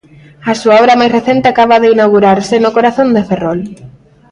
A 0.51 0.53
súa 0.61 0.79
obra 0.81 0.99
máis 0.99 1.11
recente 1.17 1.47
acaba 1.49 1.81
de 1.81 1.91
inaugurarse 1.95 2.55
no 2.59 2.73
corazón 2.77 3.09
de 3.15 3.25
Ferrol. 3.29 3.59